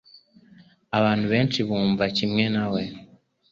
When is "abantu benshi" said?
0.97-1.59